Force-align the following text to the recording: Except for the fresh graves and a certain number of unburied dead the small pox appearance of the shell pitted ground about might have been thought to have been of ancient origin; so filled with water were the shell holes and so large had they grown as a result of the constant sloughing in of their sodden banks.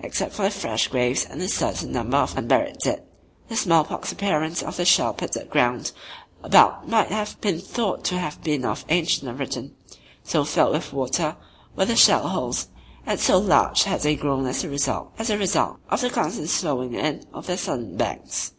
Except 0.00 0.34
for 0.34 0.42
the 0.42 0.50
fresh 0.50 0.88
graves 0.88 1.24
and 1.24 1.40
a 1.40 1.48
certain 1.48 1.92
number 1.92 2.18
of 2.18 2.36
unburied 2.36 2.76
dead 2.82 3.02
the 3.48 3.56
small 3.56 3.82
pox 3.82 4.12
appearance 4.12 4.62
of 4.62 4.76
the 4.76 4.84
shell 4.84 5.14
pitted 5.14 5.48
ground 5.48 5.92
about 6.44 6.86
might 6.86 7.08
have 7.08 7.40
been 7.40 7.58
thought 7.62 8.04
to 8.04 8.18
have 8.18 8.42
been 8.44 8.66
of 8.66 8.84
ancient 8.90 9.34
origin; 9.34 9.74
so 10.22 10.44
filled 10.44 10.74
with 10.74 10.92
water 10.92 11.34
were 11.74 11.86
the 11.86 11.96
shell 11.96 12.28
holes 12.28 12.68
and 13.06 13.18
so 13.20 13.38
large 13.38 13.84
had 13.84 14.02
they 14.02 14.16
grown 14.16 14.46
as 14.46 14.62
a 14.64 14.68
result 14.68 15.14
of 15.18 15.26
the 15.28 16.10
constant 16.12 16.50
sloughing 16.50 16.92
in 16.92 17.24
of 17.32 17.46
their 17.46 17.56
sodden 17.56 17.96
banks. 17.96 18.52